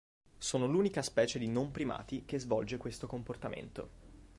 [0.39, 3.89] Sono l'unica specie di non-primati che svolge questo comportamento.